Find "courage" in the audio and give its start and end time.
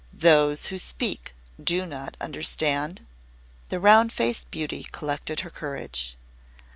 5.51-6.17